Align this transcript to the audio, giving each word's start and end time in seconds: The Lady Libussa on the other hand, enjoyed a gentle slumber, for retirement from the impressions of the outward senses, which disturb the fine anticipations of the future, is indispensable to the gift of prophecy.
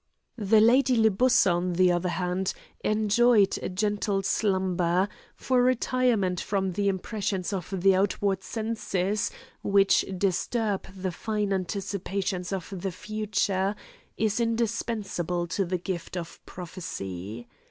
The 0.39 0.59
Lady 0.61 0.97
Libussa 0.97 1.53
on 1.53 1.73
the 1.73 1.91
other 1.91 2.09
hand, 2.09 2.53
enjoyed 2.83 3.59
a 3.61 3.69
gentle 3.69 4.23
slumber, 4.23 5.07
for 5.35 5.61
retirement 5.61 6.39
from 6.41 6.71
the 6.71 6.87
impressions 6.87 7.53
of 7.53 7.69
the 7.83 7.93
outward 7.93 8.41
senses, 8.41 9.29
which 9.61 10.03
disturb 10.17 10.87
the 10.95 11.11
fine 11.11 11.53
anticipations 11.53 12.51
of 12.51 12.73
the 12.75 12.91
future, 12.91 13.75
is 14.17 14.39
indispensable 14.39 15.45
to 15.45 15.65
the 15.65 15.77
gift 15.77 16.17
of 16.17 16.43
prophecy. 16.47 17.47